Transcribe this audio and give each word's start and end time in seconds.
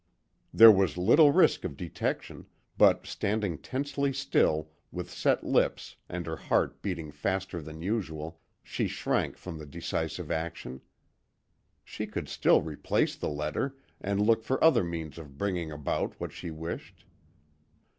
There 0.51 0.71
was 0.71 0.97
little 0.97 1.31
risk 1.31 1.63
of 1.63 1.77
detection, 1.77 2.47
but 2.75 3.05
standing 3.05 3.59
tensely 3.59 4.11
still, 4.11 4.71
with 4.91 5.11
set 5.11 5.43
lips 5.43 5.95
and 6.09 6.25
her 6.25 6.37
heart 6.37 6.81
beating 6.81 7.11
faster 7.11 7.61
than 7.61 7.83
usual, 7.83 8.39
she 8.63 8.87
shrank 8.87 9.37
from 9.37 9.59
the 9.59 9.65
decisive 9.67 10.31
action. 10.31 10.81
She 11.85 12.07
could 12.07 12.27
still 12.29 12.63
replace 12.63 13.15
the 13.15 13.29
letter, 13.29 13.77
and 14.03 14.19
look 14.19 14.41
for 14.43 14.63
other 14.63 14.83
means 14.83 15.19
of 15.19 15.37
bringing 15.37 15.71
about 15.71 16.19
what 16.19 16.31
she 16.33 16.49
wished. 16.49 17.05